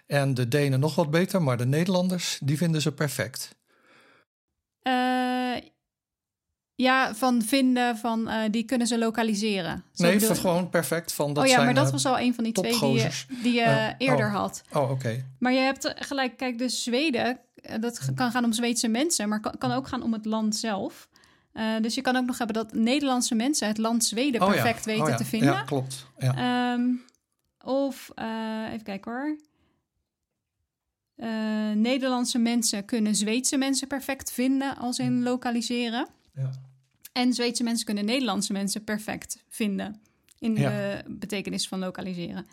[0.07, 3.55] en de Denen nog wat beter, maar de Nederlanders, die vinden ze perfect.
[4.87, 5.55] Uh,
[6.75, 9.83] ja, van vinden, van die kunnen ze lokaliseren.
[9.93, 10.35] Zo nee, bedoel...
[10.35, 11.13] gewoon perfect.
[11.13, 13.09] Van, dat oh ja, zijn, maar dat was al een van die twee die je,
[13.43, 14.33] die je eerder oh.
[14.35, 14.63] had.
[14.71, 14.91] Oh, oké.
[14.91, 15.25] Okay.
[15.39, 17.35] Maar je hebt gelijk, kijk, de Zweden eh,
[17.79, 21.09] dat kan gaan om Zweedse mensen, maar kan, kan ook gaan om het land zelf.
[21.53, 24.85] Uh, dus je kan ook nog hebben dat Nederlandse mensen het land Zweden oh, perfect
[24.85, 24.91] ja.
[24.91, 25.15] weten oh, ja.
[25.15, 25.53] te vinden.
[25.53, 26.07] Ja, klopt.
[26.17, 26.73] Ja.
[26.73, 27.03] Um,
[27.61, 29.37] of, uh, even kijken hoor.
[31.17, 36.07] Uh, Nederlandse mensen kunnen Zweedse mensen perfect vinden als in lokaliseren.
[36.33, 36.51] Ja.
[37.11, 40.01] En Zweedse mensen kunnen Nederlandse mensen perfect vinden
[40.39, 42.47] in de betekenis van lokaliseren.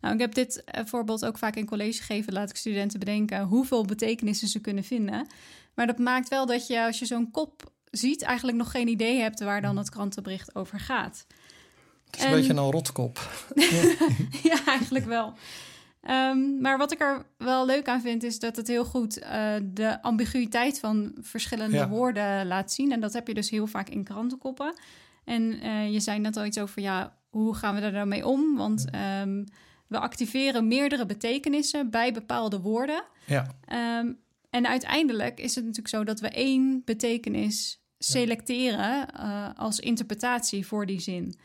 [0.00, 2.32] Nou, ik heb dit eh, voorbeeld ook vaak in college gegeven.
[2.32, 5.26] Laat ik studenten bedenken hoeveel betekenissen ze kunnen vinden.
[5.74, 9.20] Maar dat maakt wel dat je, als je zo'n kop ziet, eigenlijk nog geen idee
[9.20, 11.26] hebt waar dan het krantenbericht over gaat.
[12.04, 12.30] Het is en...
[12.30, 13.44] een beetje een rotkop.
[14.50, 15.34] ja, eigenlijk wel.
[16.10, 19.54] Um, maar wat ik er wel leuk aan vind, is dat het heel goed uh,
[19.62, 21.88] de ambiguïteit van verschillende ja.
[21.88, 22.92] woorden laat zien.
[22.92, 24.74] En dat heb je dus heel vaak in krantenkoppen.
[25.24, 28.26] En eh, je zei net al iets over, ja, hoe gaan we daar dan mee
[28.26, 28.56] om?
[28.56, 29.44] Want ehm,
[29.88, 33.04] we activeren meerdere betekenissen bij bepaalde woorden.
[33.26, 33.46] Ja.
[33.64, 34.12] Ehm,
[34.50, 40.86] en uiteindelijk is het natuurlijk zo dat we één betekenis selecteren uh, als interpretatie voor
[40.86, 41.38] die zin.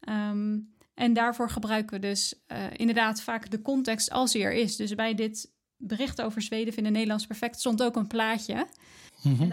[0.00, 0.58] Ehm,
[0.94, 4.76] en daarvoor gebruiken we dus uh, inderdaad vaak de context als die er is.
[4.76, 8.66] Dus bij dit bericht over Zweden vinden Nederlands perfect stond ook een plaatje.
[9.22, 9.50] Mm -hmm.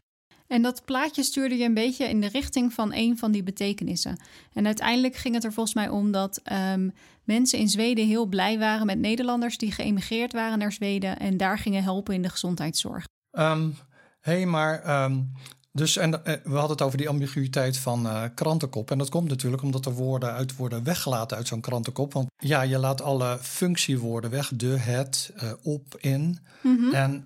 [0.48, 4.20] En dat plaatje stuurde je een beetje in de richting van een van die betekenissen.
[4.54, 6.42] En uiteindelijk ging het er volgens mij om dat
[6.74, 11.38] um, mensen in Zweden heel blij waren met Nederlanders die geëmigreerd waren naar Zweden en
[11.38, 13.06] daar gingen helpen in de gezondheidszorg.
[13.32, 13.76] Um,
[14.20, 15.32] hey, maar um,
[15.76, 18.92] dus en uh, we hadden het over die ambiguïteit van uh, krantenkop.
[18.92, 22.14] En dat komt natuurlijk omdat er woorden uit worden weggelaten uit zo'n krantenkop.
[22.14, 24.52] Want ja, je laat alle functiewoorden weg.
[24.56, 26.40] De, het, uh, op, in.
[26.62, 26.94] Mm -hmm.
[26.94, 27.26] En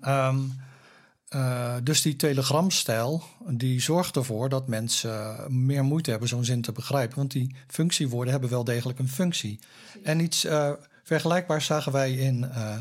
[1.36, 6.72] uh, dus die telegramstijl, die zorgt ervoor dat mensen meer moeite hebben zo'n zin te
[6.72, 7.18] begrijpen.
[7.18, 9.60] Want die functiewoorden hebben wel degelijk een functie.
[10.04, 10.72] En iets uh,
[11.04, 12.76] vergelijkbaars zagen wij in uh,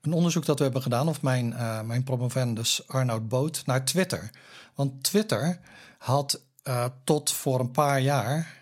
[0.00, 1.54] een onderzoek dat we hebben gedaan, of mijn,
[1.86, 4.30] mijn promovendus Arnoud Boot, naar Twitter.
[4.74, 5.58] Want Twitter
[5.98, 6.40] had
[7.04, 8.56] tot voor een paar jaar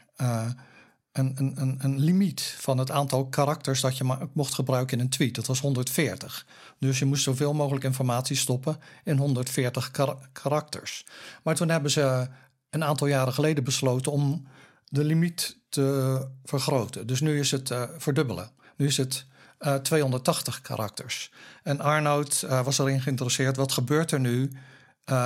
[1.19, 5.35] een, een, een, limiet van het aantal karakters dat je mocht gebruiken in een tweet.
[5.35, 6.47] Dat was 140.
[6.79, 11.07] Dus je moest zoveel mogelijk informatie stoppen in 140 kar karakters.
[11.43, 12.29] Maar toen hebben ze
[12.71, 14.47] een aantal jaren geleden besloten om
[14.89, 17.07] de limiet te vergroten.
[17.07, 18.51] Dus nu is het uh, verdubbelen.
[18.77, 19.27] Nu is het
[19.61, 21.33] uh, 280 karakters.
[21.63, 23.57] En Arnoud uh, was erin geïnteresseerd.
[23.57, 24.53] Wat gebeurt er nu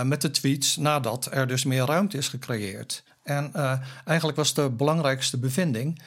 [0.05, 3.03] met de tweets nadat er dus meer ruimte is gecreëerd?
[3.31, 3.53] En
[4.05, 6.01] eigenlijk was de belangrijkste bevinding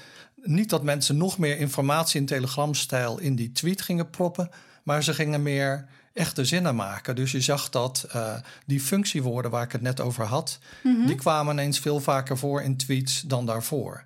[0.43, 4.49] niet dat mensen nog meer informatie in telegramstijl in die tweet gingen proppen,
[4.83, 7.15] maar ze gingen meer echte zinnen maken.
[7.15, 11.05] Dus je zag dat uh, die functiewoorden waar ik het net over had, mm -hmm.
[11.05, 14.05] die kwamen ineens veel vaker voor in tweets dan daarvoor.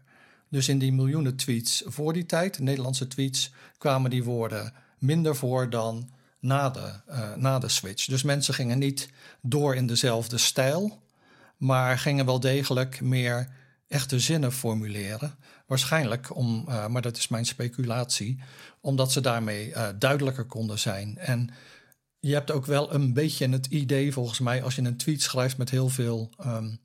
[0.49, 5.69] Dus in die miljoenen tweets voor die tijd, Nederlandse tweets, kwamen die woorden minder voor
[5.69, 8.06] dan na de, uh, na de switch.
[8.06, 9.10] Dus mensen gingen niet
[9.41, 11.01] door in dezelfde stijl,
[11.58, 13.50] maar gingen wel degelijk meer
[13.88, 15.36] echte zinnen formuleren.
[15.65, 18.39] Waarschijnlijk om, uh, maar dat is mijn speculatie,
[18.82, 21.17] omdat ze daarmee uh, duidelijker konden zijn.
[21.17, 21.50] En
[22.20, 25.58] je hebt ook wel een beetje het idee, volgens mij, als je een tweet schrijft
[25.58, 26.80] met heel veel um,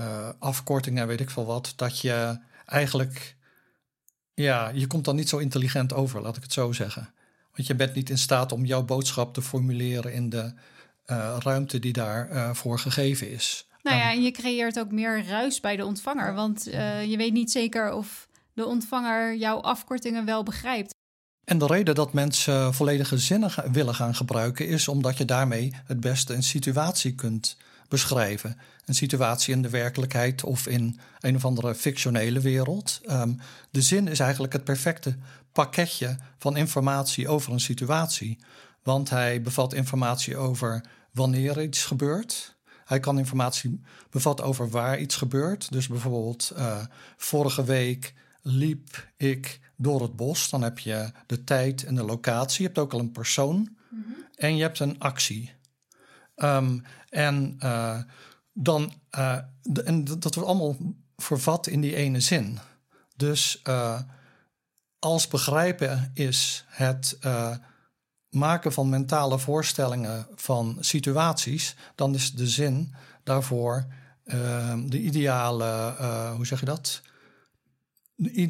[0.00, 3.36] uh, afkortingen, weet ik veel wat, dat je eigenlijk,
[4.34, 7.14] ja, je komt dan niet zo intelligent over, laat ik het zo zeggen.
[7.52, 10.54] Want je bent niet in staat om jouw boodschap te formuleren in de
[11.38, 13.66] ruimte die daarvoor gegeven is.
[13.82, 16.34] Nou ja, en je creëert ook meer ruis bij de ontvanger.
[16.34, 20.94] Want uh, je weet niet zeker of de ontvanger jouw afkortingen wel begrijpt.
[21.44, 26.00] En de reden dat mensen volledige zinnen willen gaan gebruiken is omdat je daarmee het
[26.00, 27.56] beste een situatie kunt
[27.88, 28.56] beschrijven.
[28.84, 33.00] Een situatie in de werkelijkheid of in een of andere fictionele wereld.
[33.10, 33.40] Um,
[33.70, 35.16] de zin is eigenlijk het perfecte
[35.52, 38.38] pakketje van informatie over een situatie.
[38.84, 45.16] Want hij bevat informatie over wanneer iets gebeurt, hij kan informatie bevatten over waar iets
[45.16, 45.72] gebeurt.
[45.72, 46.84] Dus bijvoorbeeld, uh,
[47.16, 50.50] vorige week liep ik door het bos.
[50.50, 52.60] Dan heb je de tijd en de locatie.
[52.60, 53.56] Je hebt ook al een persoon.
[53.56, 54.14] Mm -hmm.
[54.34, 55.52] En je hebt een actie.
[56.36, 57.98] Um, en uh,
[58.52, 60.76] dan, uh, de, en dat wordt allemaal
[61.16, 62.58] vervat in die ene zin.
[63.16, 63.62] Dus
[64.98, 67.18] als begrijpen is het
[68.34, 73.86] maken van mentale voorstellingen van situaties, dan is de zin daarvoor
[74.24, 77.00] uh, de ideale, uh, hoe zeg je dat?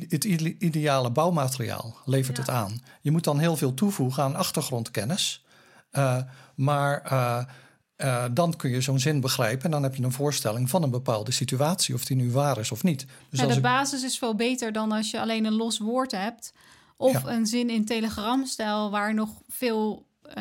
[0.09, 0.25] Het
[0.59, 2.43] ideale bouwmateriaal levert ja.
[2.43, 2.83] het aan.
[3.01, 5.45] Je moet dan heel veel toevoegen aan achtergrondkennis,
[5.93, 6.19] uh,
[6.55, 10.83] maar uh, dan kun je zo'n zin begrijpen en dan heb je een voorstelling van
[10.83, 13.07] een bepaalde situatie, of die nu waar is of niet.
[13.31, 13.63] Dus ja, de ik...
[13.63, 16.53] basis is veel beter dan als je alleen een los woord hebt.
[16.97, 17.33] Of ja.
[17.33, 20.35] een zin in telegramstijl waar nog veel uh,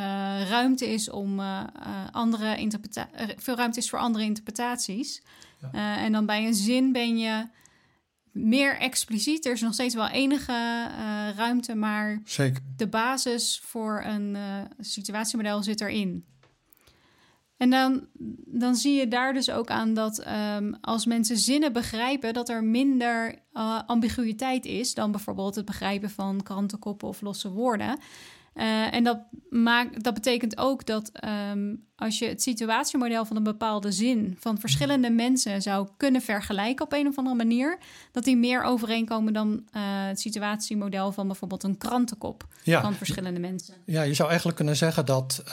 [0.50, 1.64] ruimte is om uh,
[2.12, 5.22] andere interpreta veel ruimte is voor andere interpretaties.
[5.72, 5.98] Ja.
[5.98, 7.48] en dan bij een zin ben je
[8.32, 9.46] meer expliciet.
[9.46, 10.88] Er is nog steeds wel enige
[11.36, 12.62] ruimte, maar Zeker.
[12.76, 14.38] de basis voor een
[14.80, 16.26] situatiemodel zit erin.
[17.58, 18.08] En dan,
[18.46, 22.64] dan zie je daar dus ook aan dat um, als mensen zinnen begrijpen, dat er
[22.64, 28.00] minder uh, ambiguïteit is dan bijvoorbeeld het begrijpen van krantenkoppen of losse woorden.
[28.56, 31.12] Uh, en dat, maakt, dat betekent ook dat
[31.52, 36.86] um, als je het situatiemodel van een bepaalde zin van verschillende mensen zou kunnen vergelijken
[36.86, 37.78] op een of andere manier,
[38.12, 42.82] dat die meer overeenkomen dan uh, het situatiemodel van bijvoorbeeld een krantenkop ja.
[42.82, 43.74] van verschillende mensen.
[43.86, 45.44] Ja, je zou eigenlijk kunnen zeggen dat.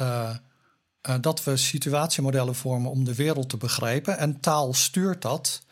[1.08, 4.18] Uh uh, dat we situatiemodellen vormen om de wereld te begrijpen.
[4.18, 5.62] En taal stuurt dat.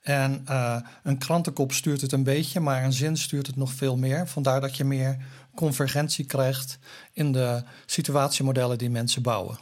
[0.00, 3.96] En uh, een krantenkop stuurt het een beetje, maar een zin stuurt het nog veel
[3.96, 4.28] meer.
[4.28, 5.16] Vandaar dat je meer
[5.54, 6.78] convergentie krijgt
[7.12, 9.58] in de situatiemodellen die mensen bouwen.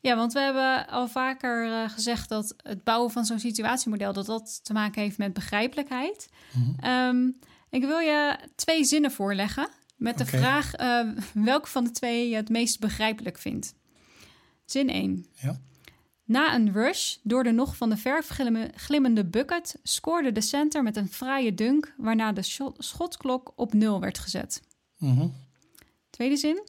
[0.00, 4.26] Ja, want we hebben al vaker uh, gezegd dat het bouwen van zo'n situatiemodel dat
[4.26, 6.28] dat te maken heeft met begrijpelijkheid.
[6.52, 7.36] Mm -hmm.
[7.70, 10.40] ik wil je twee zinnen voorleggen met de okay.
[10.40, 13.74] vraag uh, welke van de twee je het meest begrijpelijk vindt.
[14.70, 15.26] Zin 1.
[15.34, 15.60] Ja.
[16.24, 18.28] Na een rush door de nog van de verf
[18.74, 24.18] glimmende bucket scoorde de center met een fraaie dunk, waarna de schotklok op nul werd
[24.18, 24.62] gezet.
[24.96, 25.34] -hmm.
[26.10, 26.68] Tweede zin.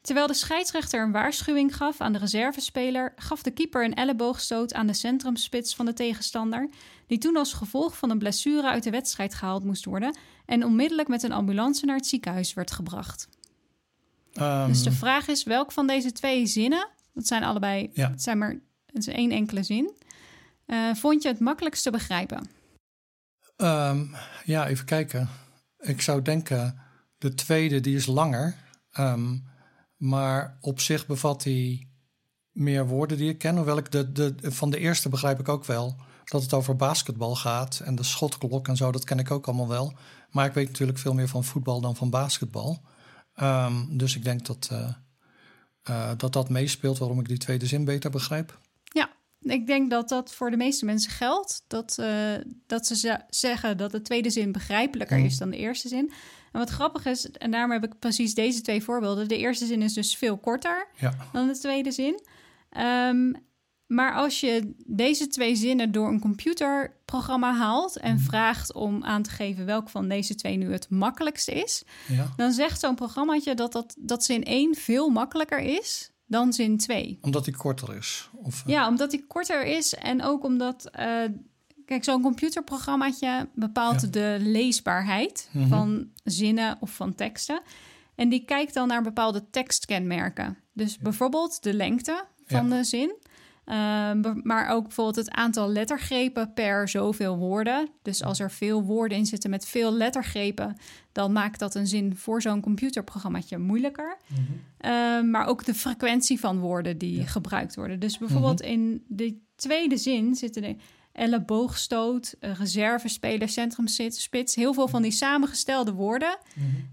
[0.00, 4.86] Terwijl de scheidsrechter een waarschuwing gaf aan de reservespeler, gaf de keeper een elleboogstoot aan
[4.86, 6.68] de centrumspits van de tegenstander,
[7.06, 11.08] die toen als gevolg van een blessure uit de wedstrijd gehaald moest worden en onmiddellijk
[11.08, 13.28] met een ambulance naar het ziekenhuis werd gebracht.
[14.40, 18.10] Um, dus de vraag is welk van deze twee zinnen, dat zijn allebei, ja.
[18.10, 19.92] het zijn maar het is één enkele zin,
[20.66, 22.48] uh, vond je het makkelijkst te begrijpen?
[23.56, 25.28] Um, ja, even kijken.
[25.78, 26.80] Ik zou denken,
[27.18, 28.56] de tweede die is langer.
[28.98, 29.44] Um,
[29.96, 31.88] maar op zich bevat hij
[32.50, 33.56] meer woorden die ik ken.
[33.56, 37.36] Hoewel ik de, de, van de eerste begrijp ik ook wel dat het over basketbal
[37.36, 37.80] gaat.
[37.84, 39.96] En de schotklok en zo, dat ken ik ook allemaal wel.
[40.30, 42.82] Maar ik weet natuurlijk veel meer van voetbal dan van basketbal.
[43.42, 44.88] Um, dus ik denk dat, uh,
[45.90, 48.58] uh, dat dat meespeelt waarom ik die tweede zin beter begrijp.
[48.82, 51.64] Ja, ik denk dat dat voor de meeste mensen geldt.
[51.66, 52.34] Dat, uh,
[52.66, 55.24] dat ze zeggen dat de tweede zin begrijpelijker mm.
[55.24, 56.12] is dan de eerste zin.
[56.52, 59.28] En wat grappig is, en daarom heb ik precies deze twee voorbeelden.
[59.28, 61.16] De eerste zin is dus veel korter ja.
[61.32, 62.20] dan de tweede zin.
[62.76, 63.36] Um,
[63.94, 69.30] maar als je deze twee zinnen door een computerprogramma haalt en vraagt om aan te
[69.30, 72.32] geven welk van deze twee nu het makkelijkste is, ja.
[72.36, 77.18] dan zegt zo'n programmaatje dat, dat, dat zin 1 veel makkelijker is dan zin 2.
[77.20, 78.30] Omdat die korter is?
[78.32, 78.72] Of, uh...
[78.72, 80.90] Ja, omdat die korter is en ook omdat.
[81.00, 81.22] Uh,
[81.84, 84.08] Kijk, zo'n computerprogrammaatje bepaalt Ja.
[84.08, 85.68] de leesbaarheid Mhm.
[85.68, 87.60] van zinnen of van teksten.
[88.14, 90.58] En die kijkt dan naar bepaalde tekstkenmerken.
[90.72, 93.14] Dus bijvoorbeeld de lengte van de zin.
[93.64, 97.88] Ehm, maar ook bijvoorbeeld het aantal lettergrepen per zoveel woorden.
[98.02, 100.76] Dus als er veel woorden in zitten met veel lettergrepen,
[101.12, 104.16] dan maakt dat een zin voor zo'n computerprogrammaatje moeilijker.
[104.78, 107.26] Ehm, maar ook de frequentie van woorden die Ja.
[107.26, 108.00] gebruikt worden.
[108.00, 110.76] Dus bijvoorbeeld in de tweede zin zitten de
[111.12, 114.54] elleboogstoot, eh, reservespeler, centrumspits.
[114.54, 116.38] Heel veel van die samengestelde woorden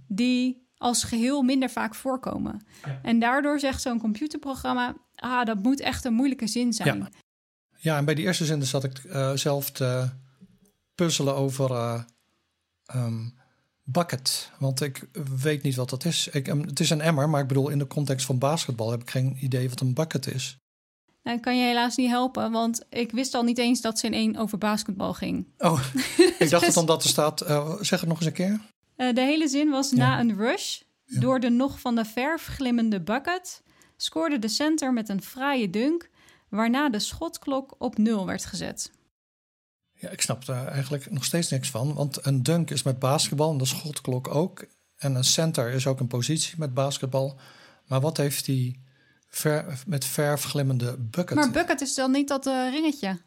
[0.08, 2.66] die als geheel minder vaak voorkomen.
[2.86, 3.00] Ja.
[3.04, 4.96] En daardoor zegt zo'n computerprogramma...
[5.22, 6.98] ah, dat moet echt een moeilijke zin zijn.
[6.98, 7.10] Ja.
[7.78, 10.10] Ja, en bij die eerste zin zat ik eh, zelf te
[10.96, 11.72] puzzelen over
[12.86, 13.28] ehm,
[13.84, 14.52] bucket.
[14.60, 15.08] Want ik
[15.40, 16.28] weet niet wat dat is.
[16.28, 19.02] Ik, em, het is een emmer, maar ik bedoel in de context van basketbal heb
[19.02, 20.58] ik geen idee wat een bucket is.
[21.24, 24.14] Nou, ik kan je helaas niet helpen, want ik wist al niet eens dat zin
[24.14, 25.48] 1 over basketbal ging.
[25.58, 25.84] Oh,
[26.40, 27.42] ik dacht het omdat er staat.
[27.42, 28.60] eh, zeg het nog eens een keer.
[28.96, 29.96] De hele zin was Ja.
[29.98, 30.80] na een rush.
[31.06, 31.20] Ja.
[31.20, 33.62] Door de nog van de verf glimmende bucket
[34.02, 36.10] scoorde de center met een fraaie dunk,
[36.50, 38.92] waarna de schotklok op nul werd gezet.
[39.94, 41.94] Ja, ik snap daar eigenlijk nog steeds niks van.
[41.94, 44.66] Want een dunk is met basketbal en de schotklok ook.
[44.98, 47.40] En een center is ook een positie met basketbal.
[47.88, 48.84] Maar wat heeft die
[49.28, 51.36] ver, met verf glimmende bucket?
[51.36, 53.20] Maar bucket is dan niet dat eh, ringetje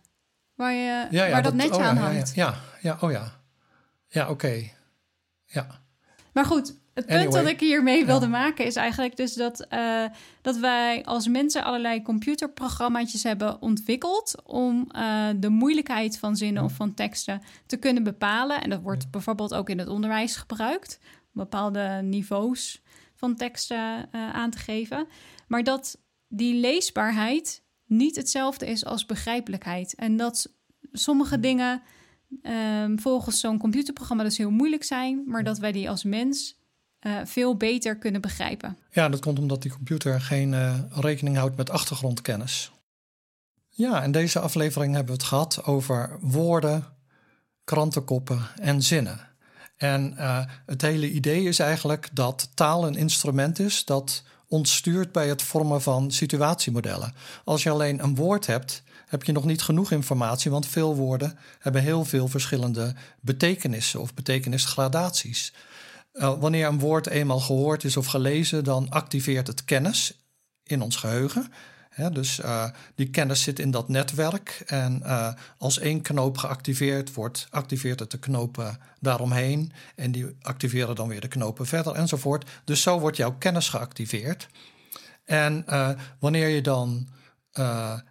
[0.55, 2.35] waar, je, ja, ja, waar dat, netje oh aan hangt.
[2.35, 3.41] Ja, ja, ja, oh ja.
[4.09, 4.71] Ja, oké.
[5.45, 5.81] Ja.
[6.33, 7.43] Maar goed, het punt Anyway.
[7.43, 8.31] dat ik hiermee wilde Ja.
[8.31, 10.05] maken is eigenlijk dus dat, eh,
[10.43, 16.73] dat wij als mensen allerlei computerprogramma's hebben ontwikkeld om eh, de moeilijkheid van zinnen of
[16.73, 18.63] van teksten te kunnen bepalen.
[18.63, 22.83] En dat wordt bijvoorbeeld ook in het onderwijs gebruikt, om bepaalde niveaus
[23.15, 25.07] van teksten eh, aan te geven.
[25.49, 29.95] Maar dat die leesbaarheid niet hetzelfde is als begrijpelijkheid.
[29.95, 30.55] En dat
[30.93, 31.83] sommige dingen
[32.43, 36.63] ehm, volgens zo'n computerprogramma dus heel moeilijk zijn, maar dat wij die als mens
[37.05, 38.77] eh, veel beter kunnen begrijpen.
[38.91, 42.73] Ja, dat komt omdat die computer geen eh, rekening houdt met achtergrondkennis.
[43.69, 46.85] Ja, in deze aflevering hebben we het gehad over woorden,
[47.65, 49.21] krantenkoppen en zinnen.
[49.77, 55.13] En eh, het hele idee is eigenlijk dat taal een instrument is dat ons stuurt
[55.13, 57.15] bij het vormen van situatiemodellen.
[57.45, 61.39] Als je alleen een woord hebt, heb je nog niet genoeg informatie, want veel woorden
[61.59, 65.53] hebben heel veel verschillende betekenissen of betekenisgradaties.
[66.15, 70.25] Uh, wanneer een woord eenmaal gehoord is of gelezen, dan activeert het kennis
[70.63, 71.53] in ons geheugen.
[72.13, 74.63] Dus uh, die kennis zit in dat netwerk.
[74.67, 79.73] En uh, als één knoop geactiveerd wordt, activeert het de knopen daaromheen.
[79.97, 82.51] En die activeren dan weer de knopen verder enzovoort.
[82.65, 84.49] Dus zo wordt jouw kennis geactiveerd.
[85.25, 85.65] En
[86.19, 87.09] wanneer je dan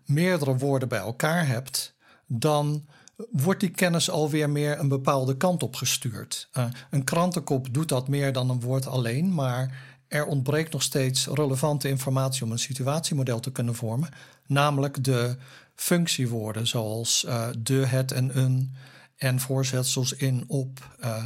[0.06, 1.96] meerdere woorden bij elkaar hebt,
[2.28, 2.88] dan
[3.32, 6.50] wordt die kennis alweer meer een bepaalde kant op gestuurd.
[6.58, 11.28] Uh, een krantenkop doet dat meer dan een woord alleen, maar er ontbreekt nog steeds
[11.28, 14.10] relevante informatie om een situatiemodel te kunnen vormen,
[14.48, 15.38] namelijk de
[15.76, 18.74] functiewoorden zoals uh, de, het en een
[19.18, 21.24] en voorzetsels in, op, uh,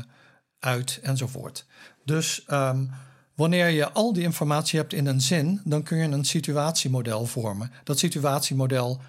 [0.59, 1.65] uit enzovoort.
[2.05, 2.89] Dus um,
[3.35, 7.71] wanneer je al die informatie hebt in een zin, dan kun je een situatiemodel vormen.
[7.83, 9.01] Dat situatiemodel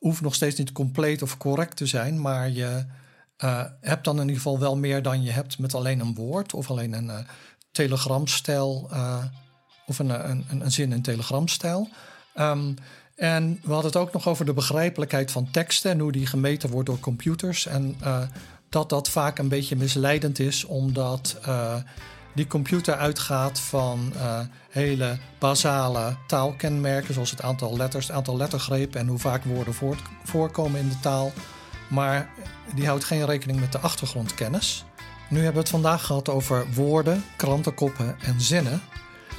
[0.00, 2.84] hoeft nog steeds niet compleet of correct te zijn, maar je
[3.44, 6.54] uh, hebt dan in ieder geval wel meer dan je hebt met alleen een woord
[6.54, 7.18] of alleen een uh,
[7.72, 9.24] telegramstijl uh,
[9.86, 11.88] of een, een, een, zin in telegramstijl.
[12.34, 12.74] Um,
[13.14, 16.70] en we hadden het ook nog over de begrijpelijkheid van teksten en hoe die gemeten
[16.70, 17.66] wordt door computers.
[17.66, 17.96] En
[18.68, 21.38] dat dat vaak een beetje misleidend is, omdat
[22.32, 29.00] die computer uitgaat van uh, hele basale taalkenmerken, zoals het aantal letters, het aantal lettergrepen
[29.00, 29.74] en hoe vaak woorden
[30.24, 31.32] voorkomen in de taal.
[31.88, 32.30] Maar
[32.74, 34.84] die houdt geen rekening met de achtergrondkennis.
[35.28, 38.82] Nu hebben we het vandaag gehad over woorden, krantenkoppen en zinnen.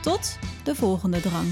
[0.03, 1.49] Tot de volgende drang.